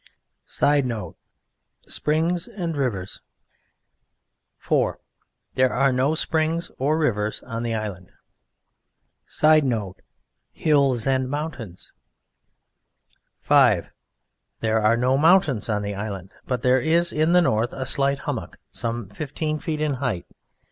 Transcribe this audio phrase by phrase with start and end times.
[0.47, 1.15] [Sidenote:
[1.85, 3.21] Springs and Rivers.]
[4.59, 4.93] IV.
[5.53, 8.09] There are no springs or rivers in the Island.
[9.27, 10.01] [Sidenote:
[10.51, 11.91] Hills and Mountains.]
[13.43, 13.81] V.
[14.61, 18.17] There are no mountains on the Island, but there is in the North a slight
[18.25, 20.25] hummock some fifteen feet in height.